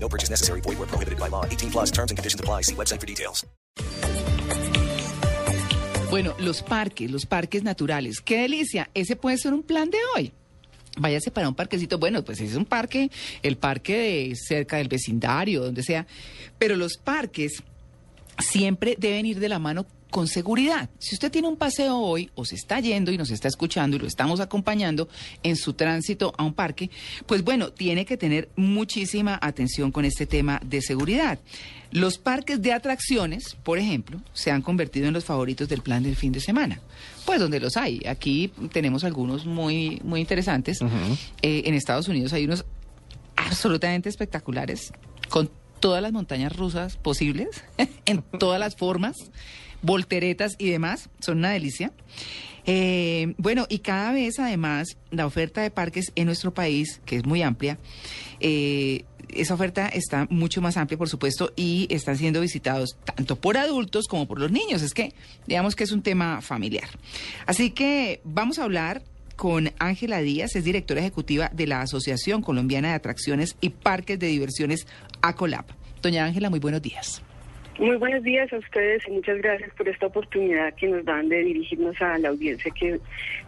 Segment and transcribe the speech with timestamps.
[0.00, 0.60] No purchase necessary.
[0.62, 1.44] Void where prohibited by law.
[1.44, 2.62] 18 plus terms and conditions apply.
[2.62, 3.44] See website for details.
[6.10, 8.22] Bueno, los parques, los parques naturales.
[8.22, 8.88] ¡Qué delicia!
[8.94, 10.32] Ese puede ser un plan de hoy.
[10.96, 11.98] Váyase para un parquecito.
[11.98, 13.10] Bueno, pues es un parque,
[13.42, 16.06] el parque de cerca del vecindario, donde sea.
[16.58, 17.62] Pero los parques
[18.38, 20.88] siempre deben ir de la mano con seguridad.
[20.98, 24.00] Si usted tiene un paseo hoy o se está yendo y nos está escuchando y
[24.00, 25.08] lo estamos acompañando
[25.42, 26.90] en su tránsito a un parque,
[27.26, 31.38] pues bueno, tiene que tener muchísima atención con este tema de seguridad.
[31.90, 36.16] Los parques de atracciones, por ejemplo, se han convertido en los favoritos del plan del
[36.16, 36.80] fin de semana.
[37.24, 38.02] Pues donde los hay.
[38.06, 40.80] Aquí tenemos algunos muy, muy interesantes.
[41.42, 42.64] Eh, en Estados Unidos hay unos
[43.36, 44.92] absolutamente espectaculares
[45.28, 45.50] con
[45.80, 47.48] todas las montañas rusas posibles,
[48.06, 49.16] en todas las formas,
[49.82, 51.92] volteretas y demás, son una delicia.
[52.66, 57.24] Eh, bueno, y cada vez además la oferta de parques en nuestro país, que es
[57.24, 57.78] muy amplia,
[58.40, 63.56] eh, esa oferta está mucho más amplia, por supuesto, y están siendo visitados tanto por
[63.56, 64.82] adultos como por los niños.
[64.82, 65.14] Es que,
[65.46, 66.88] digamos que es un tema familiar.
[67.46, 69.02] Así que vamos a hablar
[69.38, 74.26] con Ángela Díaz, es directora ejecutiva de la Asociación Colombiana de Atracciones y Parques de
[74.26, 74.88] Diversiones,
[75.22, 75.70] ACOLAP.
[76.02, 77.22] Doña Ángela, muy buenos días.
[77.78, 81.38] Muy buenos días a ustedes y muchas gracias por esta oportunidad que nos dan de
[81.44, 82.98] dirigirnos a la audiencia que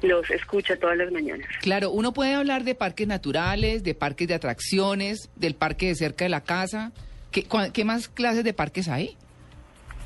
[0.03, 1.49] los escucha todas las mañanas.
[1.61, 6.25] Claro, uno puede hablar de parques naturales, de parques de atracciones, del parque de cerca
[6.25, 6.93] de la casa.
[7.33, 9.17] ¿Qué, cua- qué más clases de parques hay?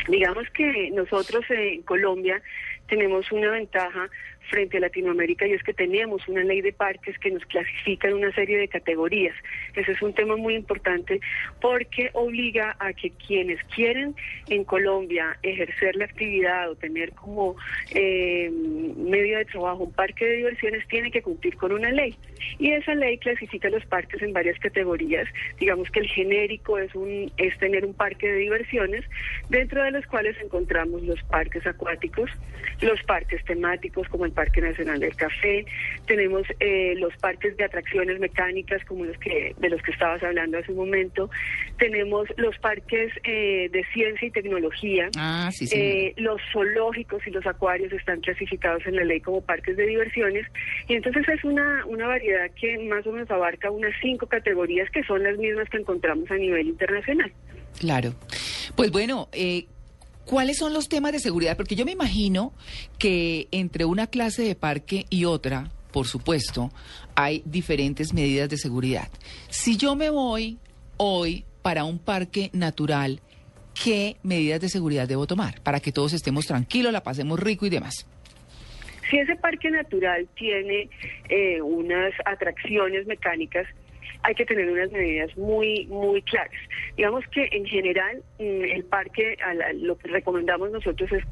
[0.09, 2.41] Digamos que nosotros en Colombia
[2.89, 4.09] tenemos una ventaja
[4.51, 8.15] frente a Latinoamérica y es que tenemos una ley de parques que nos clasifica en
[8.15, 9.35] una serie de categorías.
[9.75, 11.21] Ese es un tema muy importante
[11.61, 14.15] porque obliga a que quienes quieren
[14.49, 17.57] en Colombia ejercer la actividad o tener como
[17.95, 18.51] eh,
[18.97, 22.15] medio de trabajo un parque de diversiones tienen que cumplir con una ley.
[22.59, 25.29] Y esa ley clasifica los parques en varias categorías.
[25.59, 29.05] Digamos que el genérico es, un, es tener un parque de diversiones,
[29.49, 32.31] dentro de los cuales encontramos los parques acuáticos,
[32.81, 35.65] los parques temáticos como el Parque Nacional del Café,
[36.07, 40.59] tenemos eh, los parques de atracciones mecánicas como los que de los que estabas hablando
[40.59, 41.31] hace un momento,
[41.85, 45.77] tenemos los parques eh, de ciencia y tecnología, Ah, sí, sí.
[45.77, 50.47] eh, los zoológicos y los acuarios están clasificados en la ley como parques de diversiones
[50.89, 55.03] y entonces es una, una variedad que más o menos abarca unas cinco categorías que
[55.05, 57.31] son las mismas que encontramos a nivel internacional.
[57.79, 58.15] Claro.
[58.77, 59.67] Pues bueno, eh,
[60.25, 61.55] ¿cuáles son los temas de seguridad?
[61.57, 62.55] Porque yo me imagino
[62.99, 66.71] que entre una clase de parque y otra, por supuesto,
[67.15, 69.09] hay diferentes medidas de seguridad.
[69.51, 70.57] Si yo me voy
[70.97, 73.21] hoy para un parque natural,
[73.83, 77.71] ¿qué medidas de seguridad debo tomar para que todos estemos tranquilos, la pasemos rico y
[77.71, 78.07] demás?
[79.09, 80.91] Si ese parque natural tiene
[81.31, 83.67] eh, unas atracciones mecánicas,
[84.25, 86.53] hay que tener unas medidas muy, muy claras.
[86.99, 89.39] Digamos que en general mm, el parque,
[89.77, 91.25] lo que recomendamos nosotros es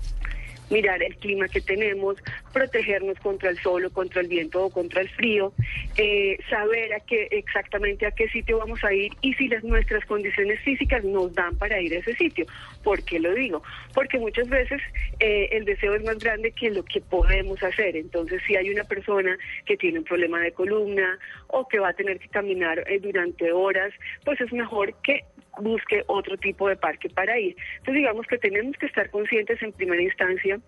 [0.72, 2.16] mirar el clima que tenemos,
[2.52, 5.52] protegernos contra el sol o contra el viento o contra el frío,
[5.96, 10.04] eh, saber a qué, exactamente a qué sitio vamos a ir y si las nuestras
[10.06, 12.46] condiciones físicas nos dan para ir a ese sitio.
[12.82, 13.62] ¿Por qué lo digo?
[13.94, 14.80] Porque muchas veces
[15.20, 17.96] eh, el deseo es más grande que lo que podemos hacer.
[17.96, 21.18] Entonces, si hay una persona que tiene un problema de columna
[21.48, 23.92] o que va a tener que caminar eh, durante horas,
[24.24, 25.24] pues es mejor que
[25.60, 27.56] busque otro tipo de parque para ir.
[27.78, 30.60] Entonces digamos que tenemos que estar conscientes en primera instancia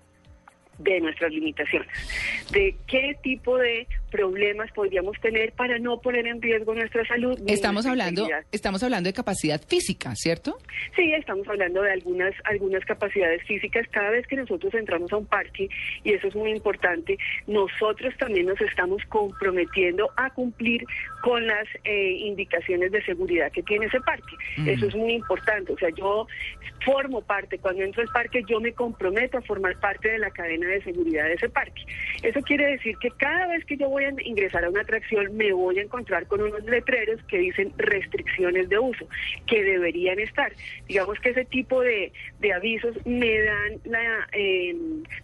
[0.78, 1.88] de nuestras limitaciones,
[2.50, 7.36] de qué tipo de problemas podríamos tener para no poner en riesgo nuestra salud.
[7.48, 10.56] Estamos nuestra hablando, estamos hablando de capacidad física, ¿cierto?
[10.94, 13.88] Sí, estamos hablando de algunas algunas capacidades físicas.
[13.90, 15.68] Cada vez que nosotros entramos a un parque,
[16.04, 17.18] y eso es muy importante,
[17.48, 20.84] nosotros también nos estamos comprometiendo a cumplir
[21.20, 24.36] con las eh, indicaciones de seguridad que tiene ese parque.
[24.64, 25.72] Eso es muy importante.
[25.72, 26.28] O sea, yo
[26.84, 30.68] formo parte, cuando entro al parque, yo me comprometo a formar parte de la cadena
[30.68, 31.82] de seguridad de ese parque.
[32.22, 35.78] Eso quiere decir que cada vez que yo voy ingresar a una atracción me voy
[35.78, 39.06] a encontrar con unos letreros que dicen restricciones de uso,
[39.46, 40.52] que deberían estar.
[40.86, 44.74] Digamos que ese tipo de, de avisos me dan la, eh,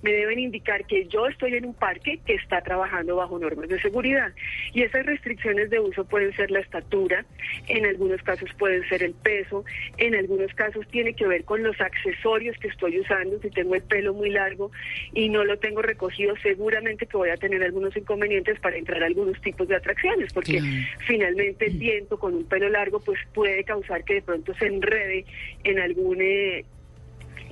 [0.03, 3.81] me deben indicar que yo estoy en un parque que está trabajando bajo normas de
[3.81, 4.33] seguridad.
[4.73, 7.25] Y esas restricciones de uso pueden ser la estatura,
[7.69, 9.65] en algunos casos pueden ser el peso,
[9.99, 13.83] en algunos casos tiene que ver con los accesorios que estoy usando, si tengo el
[13.83, 14.71] pelo muy largo
[15.13, 19.07] y no lo tengo recogido, seguramente que voy a tener algunos inconvenientes para entrar a
[19.07, 20.67] algunos tipos de atracciones, porque Claro.
[21.07, 25.25] finalmente el viento con un pelo largo pues puede causar que de pronto se enrede
[25.65, 26.65] en algún eh,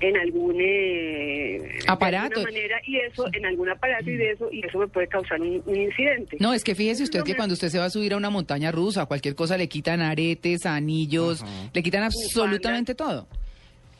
[0.01, 2.27] en algún eh, de Aparato.
[2.39, 5.41] alguna manera y eso en algún aparato y de eso y eso me puede causar
[5.41, 6.37] un, un incidente.
[6.39, 8.17] No, es que fíjese usted No que me- cuando usted se va a subir a
[8.17, 11.45] una montaña rusa, cualquier cosa le quitan aretes, anillos,
[11.75, 13.27] le quitan absolutamente todo.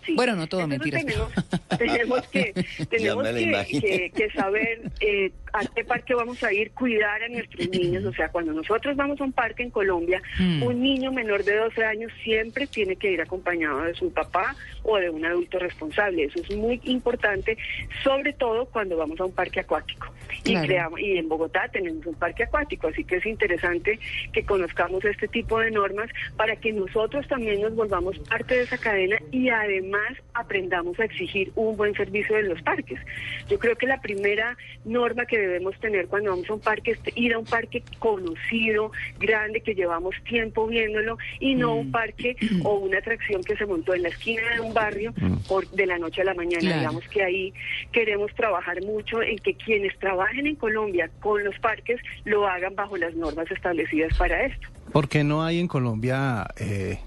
[0.07, 0.15] Sí.
[0.15, 1.29] Bueno, no todo, Entonces mentiras.
[1.77, 2.53] Tenemos, tenemos que,
[2.91, 8.05] tenemos que saber eh, a qué parque vamos a ir, cuidar a nuestros niños.
[8.05, 10.63] O sea, cuando nosotros vamos a un parque en Colombia, Mm.
[10.63, 14.97] un niño menor de 12 años siempre tiene que ir acompañado de su papá o
[14.99, 16.25] de un adulto responsable.
[16.25, 17.57] Eso es muy importante,
[18.03, 20.13] sobre todo cuando vamos a un parque acuático.
[20.45, 20.67] Y, Claro.
[20.67, 23.99] creamos, y en Bogotá tenemos un parque acuático, así que es interesante
[24.33, 28.79] que conozcamos este tipo de normas para que nosotros también nos volvamos parte de esa
[28.79, 33.01] cadena y además aprendamos a exigir un buen servicio de los parques.
[33.49, 37.17] Yo creo que la primera norma que debemos tener cuando vamos a un parque es
[37.17, 42.75] ir a un parque conocido, grande, que llevamos tiempo viéndolo y no un parque o
[42.79, 45.13] una atracción que se montó en la esquina de un barrio
[45.47, 46.61] por, de la noche a la mañana.
[46.61, 46.79] Claro.
[46.79, 47.55] Digamos que ahí
[47.93, 52.97] queremos trabajar mucho en que quienes trabajen en Colombia con los parques lo hagan bajo
[52.97, 54.69] las normas establecidas para esto.
[54.93, 56.99] ¿Por qué no hay en Colombia eh,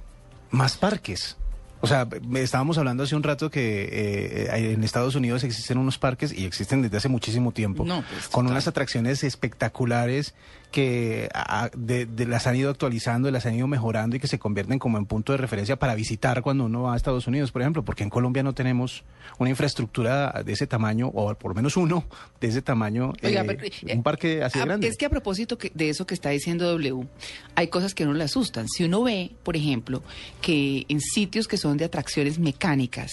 [0.51, 1.38] más parques?
[1.81, 5.98] O sea, estábamos hablando hace un rato que eh, eh, en Estados Unidos existen unos
[5.98, 8.51] parques y existen desde hace muchísimo tiempo, No, pues, con total.
[8.51, 10.33] unas atracciones espectaculares
[10.71, 14.39] que a- de- de- las han ido actualizando, las han ido mejorando y que se
[14.39, 17.62] convierten como en punto de referencia para visitar cuando uno va a Estados Unidos, por
[17.62, 19.03] ejemplo, porque en Colombia no tenemos
[19.38, 22.06] una infraestructura de ese tamaño, o por lo menos uno
[22.39, 24.88] de ese tamaño, Oiga, eh, pero, eh, un parque así Ah, grande.
[24.88, 27.07] Es que a propósito que- de eso que está diciendo W,
[27.56, 28.67] hay cosas que no le asustan.
[28.67, 30.01] Si uno ve, por ejemplo,
[30.41, 33.12] que en sitios que son de atracciones mecánicas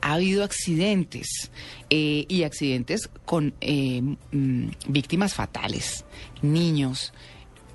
[0.00, 1.50] ha habido accidentes
[1.90, 6.04] eh, y accidentes con eh, mm, víctimas fatales,
[6.42, 7.12] niños,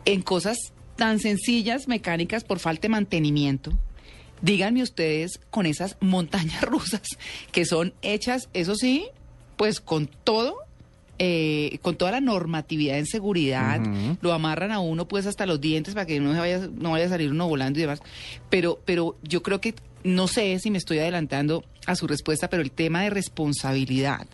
[0.06, 0.58] en cosas
[0.96, 3.72] tan sencillas, mecánicas, por falta de mantenimiento.
[4.42, 7.02] Díganme ustedes con esas montañas rusas
[7.52, 9.08] que son hechas, eso sí,
[9.58, 10.58] pues con todo,
[11.20, 13.80] eh, con toda la normatividad en seguridad,
[14.22, 17.06] lo amarran a uno pues hasta los dientes para que no se vaya, no vaya
[17.06, 18.02] a salir uno volando y demás.
[18.50, 22.62] Pero, pero yo creo que no sé si me estoy adelantando a su respuesta, pero
[22.62, 24.28] el tema de responsabilidad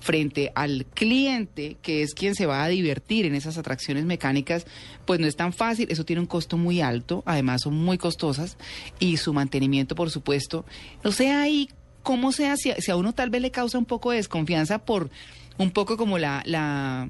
[0.00, 4.66] frente al cliente, que es quien se va a divertir en esas atracciones mecánicas,
[5.04, 8.56] pues no es tan fácil, eso tiene un costo muy alto, además son muy costosas,
[8.98, 10.64] y su mantenimiento, por supuesto,
[11.02, 11.68] no sé ahí
[12.02, 15.10] cómo sea, si, si a uno tal vez le causa un poco de desconfianza por
[15.58, 17.08] un poco como la, la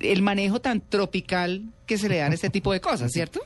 [0.00, 3.40] el manejo tan tropical que se le dan a este tipo de cosas, ¿cierto?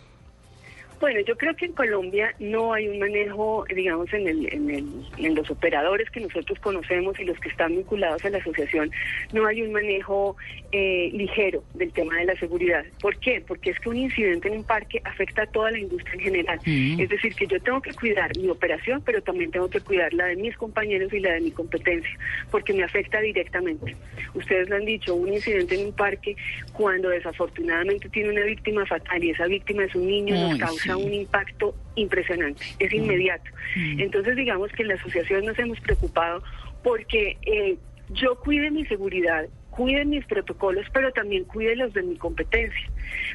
[1.00, 4.87] Bueno, yo creo que en Colombia no hay un manejo, digamos, en, el, en, el,
[5.17, 8.91] en los operadores que nosotros conocemos y los que están vinculados a la asociación,
[9.32, 10.37] no hay un manejo
[10.73, 12.85] eh, ligero del tema de la seguridad.
[13.00, 13.43] ¿Por qué?
[13.47, 16.61] Porque es que un incidente en un parque afecta a toda la industria en general.
[16.67, 17.00] Mm.
[17.00, 20.26] Es decir, que yo tengo que cuidar mi operación, pero también tengo que cuidar la
[20.26, 22.11] de mis compañeros y la de mi competencia,
[22.50, 23.97] porque me afecta directamente.
[24.35, 26.37] Ustedes lo han dicho, un incidente en un parque,
[26.75, 31.07] cuando desafortunadamente tiene una víctima fatal y esa víctima es un niño, nos Ay, causa
[31.07, 33.51] un impacto impresionante, es inmediato.
[33.77, 36.43] Entonces, digamos que en la asociación nos hemos preocupado
[36.83, 37.77] porque eh,
[38.11, 42.91] yo cuide mi seguridad, cuide mis protocolos, pero también cuide los de mi competencia,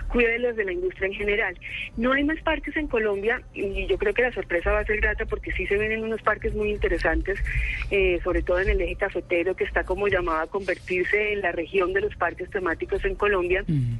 [0.09, 1.57] cuide los de la industria en general.
[1.97, 4.97] No hay más parques en Colombia y yo creo que la sorpresa va a ser
[4.99, 7.39] grata porque sí se vienen unos parques muy interesantes,
[7.89, 11.51] eh, sobre todo en el eje cafetero que está como llamado a convertirse en la
[11.51, 13.63] región de los parques temáticos en Colombia.
[13.67, 13.95] Mm.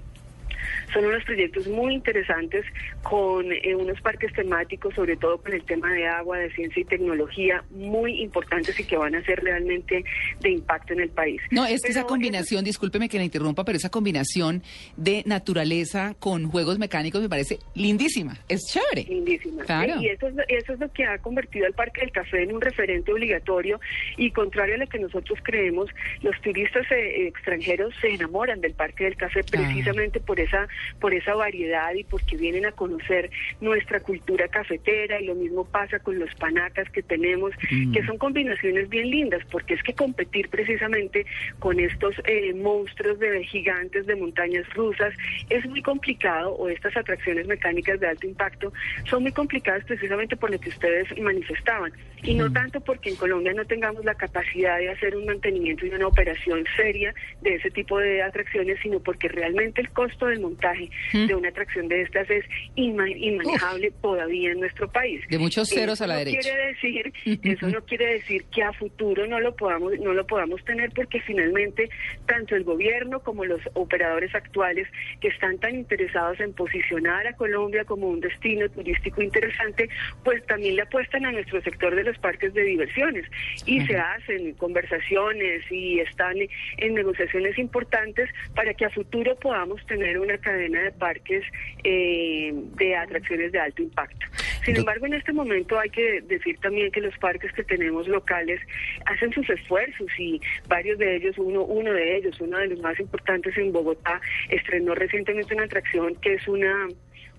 [0.94, 2.66] Son unos proyectos muy interesantes
[3.04, 6.86] con eh, unos parques temáticos, sobre todo con el tema de agua, de ciencia y
[6.86, 10.04] tecnología, muy importantes y que van a ser realmente
[10.40, 11.42] de impacto en el país.
[11.52, 14.64] No, es que Pero esa combinación, discúlpeme que la interrumpa, pero esa combinación
[14.98, 19.08] de naturaleza con juegos mecánicos me parece lindísima, es chévere.
[19.08, 19.64] Lindísima.
[19.64, 20.02] Claro.
[20.02, 22.62] Y eso es, eso es lo que ha convertido al Parque del Café en un
[22.62, 23.80] referente obligatorio
[24.18, 25.90] y contrario a lo que nosotros creemos,
[26.22, 29.44] los turistas eh, extranjeros se enamoran del Parque del Café Ah.
[29.52, 30.68] precisamente por esa esa,
[31.00, 33.30] por esa variedad y porque vienen a conocer
[33.62, 37.52] nuestra cultura cafetera y lo mismo pasa con los panacas que tenemos,
[37.94, 41.26] que son combinaciones bien lindas, porque es que competir precisamente
[41.60, 45.14] con estos eh, monstruos de gigantes de montañas rusas
[45.50, 48.74] es muy complicado o estas atracciones mecánicas de alto impacto
[49.10, 51.92] son muy complicadas precisamente por lo que ustedes manifestaban.
[52.24, 55.90] Y no tanto porque en Colombia no tengamos la capacidad de hacer un mantenimiento y
[55.90, 60.90] una operación seria de ese tipo de atracciones, sino porque realmente el costo del montaje
[61.14, 65.22] de una atracción de estas es inma- inmanejable todavía en nuestro país.
[65.30, 66.40] De muchos ceros Eso a la no derecha.
[66.42, 70.64] Quiere decir, eso no quiere decir que a futuro no lo podamos no lo podamos
[70.66, 71.90] tener porque finalmente
[72.26, 74.88] tanto el gobierno como los operadores actuales
[75.22, 79.90] que están tan interesados en posicionar a Colombia como un destino turístico interesante,
[80.24, 83.26] pues también le apuestan a nuestro sector de los parques de diversiones
[83.66, 86.36] y se hacen conversaciones y están
[86.78, 91.44] en negociaciones importantes para que a futuro podamos tener una cadena de parques
[91.84, 94.26] eh, de atracciones de alto impacto.
[94.64, 98.60] Sin embargo, en este momento hay que decir también que los parques que tenemos locales
[99.06, 103.00] hacen sus esfuerzos y varios de ellos, uno, uno de ellos, uno de los más
[103.00, 106.88] importantes en Bogotá, estrenó recientemente una atracción que es una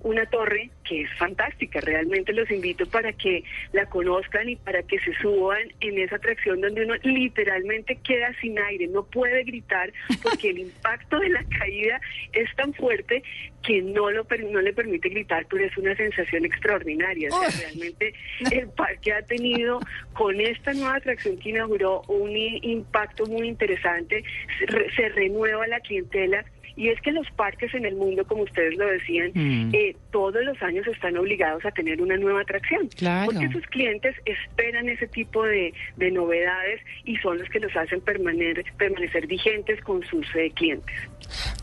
[0.00, 1.80] una torre que es fantástica.
[1.80, 6.60] Realmente los invito para que la conozcan y para que se suban en esa atracción
[6.60, 12.00] donde uno literalmente queda sin aire, no puede gritar porque el impacto de la caída
[12.32, 13.22] es tan fuerte
[13.62, 17.28] que no lo no le permite gritar, pero es una sensación extraordinaria.
[17.32, 18.14] O sea, realmente
[18.52, 19.80] el parque ha tenido
[20.12, 24.22] con esta nueva atracción que inauguró un impacto muy interesante,
[24.60, 26.44] se, re- se renueva la clientela
[26.76, 29.74] y es que los parques en el mundo, como ustedes lo decían, Mm.
[29.74, 32.88] eh, todos los años están obligados a tener una nueva atracción.
[32.96, 33.32] Claro.
[33.32, 38.00] Porque sus clientes esperan ese tipo de, de novedades y son los que los hacen
[38.02, 40.94] permanecer, permanecer vigentes con sus eh, clientes.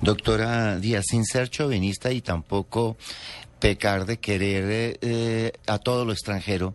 [0.02, 2.98] Doctora Díaz, sin ser chauvinista y tampoco
[3.60, 6.74] pecar de querer eh, eh, a todo lo extranjero,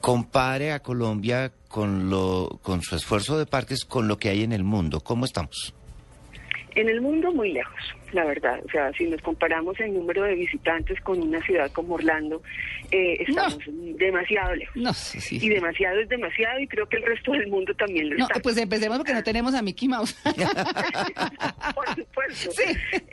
[0.00, 4.52] compare a Colombia con, lo, con su esfuerzo de parques con lo que hay en
[4.52, 5.00] el mundo.
[5.00, 5.74] ¿Cómo estamos?
[6.74, 7.80] En el mundo muy lejos,
[8.12, 8.60] la verdad.
[8.64, 12.42] O sea, si nos comparamos el número de visitantes con una ciudad como Orlando,
[12.90, 13.58] eh, estamos
[13.96, 14.76] demasiado lejos.
[14.76, 15.38] No, sí, sí.
[15.40, 18.40] Y demasiado es demasiado y creo que el resto del mundo también lo No, está.
[18.40, 20.14] pues empecemos porque no tenemos a Mickey Mouse.
[21.74, 22.50] Por supuesto.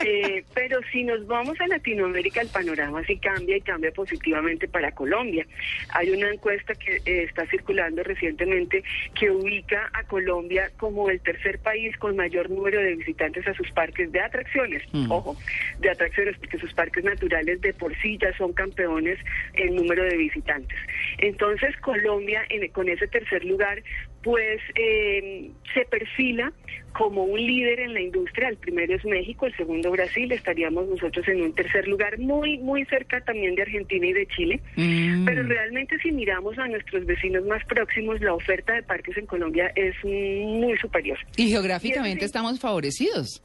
[0.04, 4.92] Eh, pero si nos vamos a Latinoamérica, el panorama sí cambia y cambia positivamente para
[4.92, 5.46] Colombia.
[5.90, 8.82] Hay una encuesta que eh, está circulando recientemente
[9.14, 13.70] que ubica a Colombia como el tercer país con mayor número de visitantes a sus
[13.72, 14.82] parques de atracciones.
[14.92, 15.10] Mm.
[15.10, 15.36] Ojo,
[15.80, 19.18] de atracciones, porque sus parques naturales de por sí ya son campeones
[19.54, 20.78] en número de visitantes.
[21.18, 23.82] Entonces, Colombia, en- con ese tercer lugar,
[24.22, 26.52] pues eh, se perfila
[26.92, 28.48] como un líder en la industria.
[28.48, 32.84] El primero es México, el segundo Brasil, estaríamos nosotros en un tercer lugar, muy, muy
[32.86, 34.60] cerca también de Argentina y de Chile.
[34.76, 35.24] Mm.
[35.24, 39.70] Pero realmente si miramos a nuestros vecinos más próximos, la oferta de parques en Colombia
[39.76, 41.18] es muy superior.
[41.36, 43.42] Y geográficamente estamos favorecidos.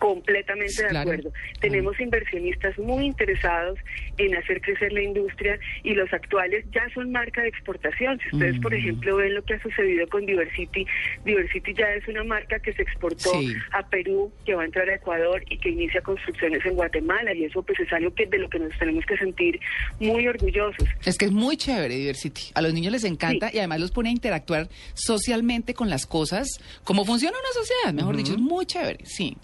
[0.00, 1.32] Co- Completamente de acuerdo.
[1.60, 3.78] Tenemos inversionistas muy interesados
[4.18, 8.18] en hacer crecer la industria y los actuales ya son marca de exportación.
[8.18, 8.76] Si ustedes, por Mm.
[8.76, 10.84] ejemplo, ven lo que ha sucedido con Diversity,
[11.24, 13.54] Diversity ya es una marca que se exportó Sí.
[13.72, 17.44] a Perú, que va a entrar a Ecuador y que inicia construcciones en Guatemala y
[17.44, 19.60] eso pues es algo que de lo que nos tenemos que sentir
[20.00, 20.88] muy orgullosos.
[21.04, 22.50] Es que es muy chévere Diversity.
[22.54, 23.56] A los niños les encanta Sí.
[23.56, 26.48] y además los pone a interactuar socialmente con las cosas,
[26.84, 29.36] como funciona una sociedad, mejor dicho, es muy chévere, sí.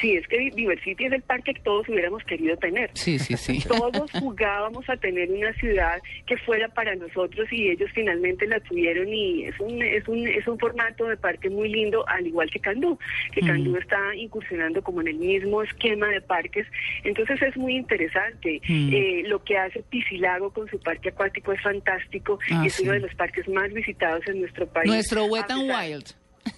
[0.00, 2.90] Sí, es que Diversity es el parque que todos hubiéramos querido tener.
[2.94, 3.62] Sí, sí, sí.
[3.68, 9.08] Todos jugábamos a tener una ciudad que fuera para nosotros y ellos finalmente la tuvieron
[9.12, 12.58] y es un es un es un formato de parque muy lindo al igual que
[12.60, 12.98] Candú,
[13.32, 13.46] que Mm.
[13.46, 16.66] Candú está incursionando como en el mismo esquema de parques,
[17.04, 18.60] entonces es muy interesante.
[18.68, 18.90] Mm.
[18.92, 22.82] Eh, lo que hace Piscilago con su parque acuático es fantástico Ah, y es sí.
[22.84, 24.86] uno de los parques más visitados en nuestro país.
[24.88, 26.04] Nuestro Wet and Wild.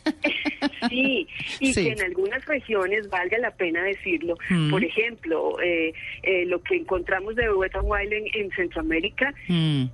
[0.91, 1.27] Sí,
[1.61, 1.85] y Sí.
[1.85, 4.37] que en algunas regiones valga la pena decirlo.
[4.51, 4.71] Mm.
[4.71, 5.93] Por ejemplo, eh,
[6.23, 9.85] eh, lo que encontramos de Wet and Wild en, en Centroamérica, Mm.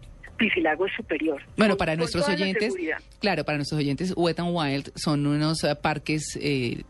[0.41, 1.43] Piscilago es superior.
[1.59, 2.75] Bueno, para con nuestros oyentes,
[3.21, 6.83] claro, para nuestros oyentes, Wet and Wild son unos eh, parques eh,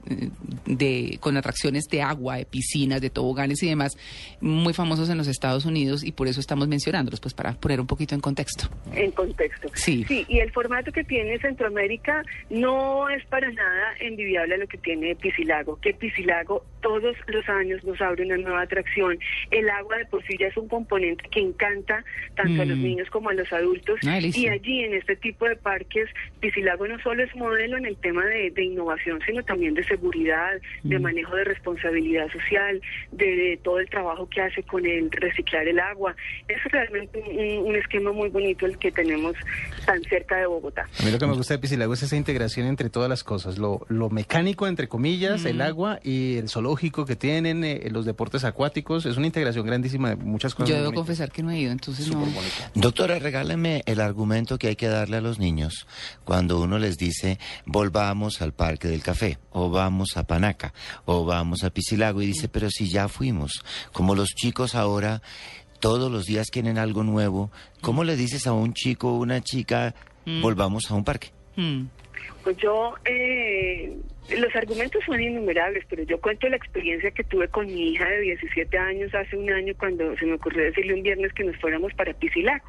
[0.66, 3.98] de con atracciones de agua, de piscinas, de toboganes y demás,
[4.40, 7.88] muy famosos en los Estados Unidos y por eso estamos mencionándolos, pues para poner un
[7.88, 8.68] poquito en contexto.
[8.94, 9.68] En contexto.
[9.74, 10.06] Sí.
[10.08, 15.16] y el formato que tiene Centroamérica no es para nada envidiable a lo que tiene
[15.16, 19.18] Piscilago, que Piscilago todos los años nos abre una nueva atracción.
[19.50, 22.04] El agua de por sí ya es un componente que encanta
[22.36, 22.82] tanto a los Mm.
[22.82, 23.98] niños como a los adultos.
[24.06, 26.08] Ah, y allí en este tipo de parques,
[26.40, 30.52] Piscilago no solo es modelo en el tema de, de innovación, sino también de seguridad,
[30.82, 31.02] de Mm.
[31.02, 32.80] manejo de responsabilidad social,
[33.12, 36.14] de, de todo el trabajo que hace con el reciclar el agua.
[36.48, 39.36] Es realmente un, un esquema muy bonito el que tenemos
[39.86, 40.88] tan cerca de Bogotá.
[41.00, 43.58] A mí lo que me gusta de Piscilago es esa integración entre todas las cosas,
[43.58, 49.06] lo, lo mecánico, entre comillas, el agua y el que tienen, eh, los deportes acuáticos,
[49.06, 50.68] es una integración grandísima de muchas cosas.
[50.68, 51.00] Yo debo bonitas.
[51.00, 52.26] confesar que no he ido, entonces no.
[52.74, 55.86] Doctora, regáleme el argumento que hay que darle a los niños
[56.24, 60.72] cuando uno les dice volvamos al Parque del Café, o vamos a Panaca,
[61.04, 63.62] o vamos a Piscilago, y dice, pero si ya fuimos,
[63.92, 65.22] como los chicos ahora
[65.80, 67.50] todos los días quieren algo nuevo,
[67.80, 69.94] ¿cómo le dices a un chico o una chica
[70.42, 71.32] volvamos a un parque?
[71.56, 71.86] Mm.
[72.42, 73.96] Pues yo, eh,
[74.36, 78.20] los argumentos son innumerables, pero yo cuento la experiencia que tuve con mi hija de
[78.20, 81.92] 17 años hace un año cuando se me ocurrió decirle un viernes que nos fuéramos
[81.94, 82.64] para Piscilago.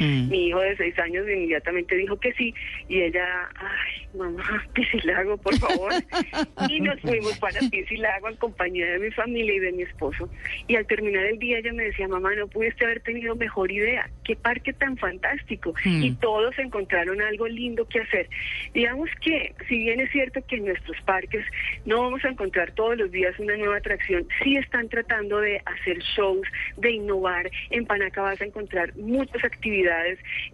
[0.00, 0.28] Mm.
[0.28, 2.54] Mi hijo de 6 años inmediatamente dijo que sí
[2.88, 5.92] y ella, ay, mamá, Piscilago, por favor.
[6.68, 10.28] y nos fuimos para Piscilago en compañía de mi familia y de mi esposo.
[10.68, 14.10] Y al terminar el día ella me decía, mamá, no pudiste haber tenido mejor idea.
[14.24, 15.74] Qué parque tan fantástico.
[15.84, 16.04] Mm.
[16.04, 18.28] Y todos encontraron algo lindo que hacer.
[18.72, 21.44] Digamos que, si bien es cierto que en nuestros parques
[21.84, 25.98] no vamos a encontrar todos los días una nueva atracción, sí están tratando de hacer
[26.16, 27.50] shows, de innovar.
[27.70, 29.73] En Panaca vas a encontrar muchas actividades.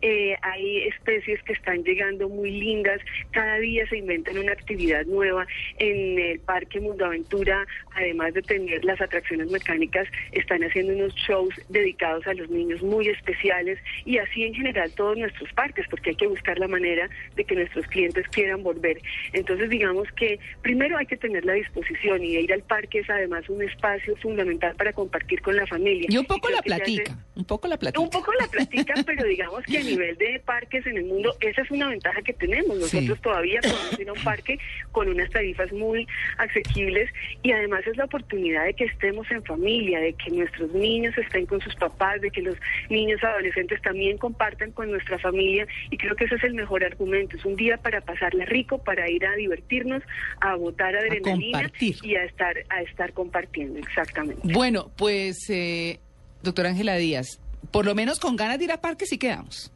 [0.02, 3.00] Eh, hay especies que están llegando muy lindas.
[3.32, 5.46] Cada día se inventan una actividad nueva.
[5.78, 11.54] En el Parque Mundo Aventura, además de tener las atracciones mecánicas, están haciendo unos shows
[11.68, 16.16] dedicados a los niños muy especiales y así en general todos nuestros parques, porque hay
[16.16, 18.98] que buscar la manera de que nuestros clientes quieran volver.
[19.32, 23.48] Entonces, digamos que primero hay que tener la disposición y ir al parque es además
[23.48, 26.06] un espacio fundamental para compartir con la familia.
[26.08, 28.00] Y un poco la platica, un poco la platica.
[28.00, 31.62] un poco la platica, pero digamos que a nivel de parques en el mundo, esa
[31.62, 32.76] es una ventaja que tenemos.
[32.78, 33.22] Nosotros Sí.
[33.22, 34.58] todavía podemos ir a un parque
[34.92, 36.06] con unas tarifas muy
[36.38, 37.10] asequibles
[37.42, 41.46] y además es la oportunidad de que estemos en familia, de que nuestros niños estén
[41.46, 42.56] con sus papás, de que los
[42.88, 47.36] niños adolescentes también compartan con nuestra familia y creo que ese es el mejor argumento.
[47.36, 50.02] Es un día para pasarla rico, para ir a divertirnos,
[50.40, 51.96] a botar adrenalina compartir.
[52.02, 54.40] y a estar, a estar compartiendo, exactamente.
[54.52, 56.00] Bueno, pues, eh,
[56.42, 57.38] doctora Ángela Díaz,
[57.70, 59.70] por lo menos con ganas de ir a parque sí quedamos.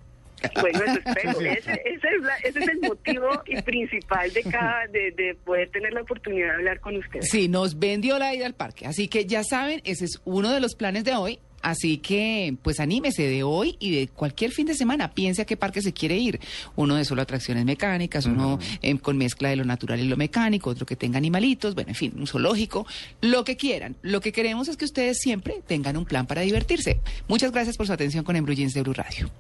[0.61, 1.41] Bueno, eso espero.
[1.41, 5.71] Ese, ese es la- ese es el motivo y principal de cada de, de poder
[5.71, 7.31] tener la oportunidad de hablar con ustedes.
[7.31, 8.87] Sí, nos vendió la ida al parque.
[8.87, 11.39] Así que ya saben, ese es uno de los planes de hoy.
[11.65, 15.13] Así que, pues anímese de hoy y de cualquier fin de semana.
[15.15, 16.39] Piense a qué parque se quiere ir.
[16.77, 20.69] Uno de solo atracciones mecánicas, uno eh, con mezcla de lo natural y lo mecánico,
[20.69, 22.87] otro que tenga animalitos, bueno, en fin, un zoológico,
[23.23, 23.97] lo que quieran.
[24.03, 27.01] Lo que queremos es que ustedes siempre tengan un plan para divertirse.
[27.29, 29.31] Muchas gracias por su atención con Embrujins de Blue Radio.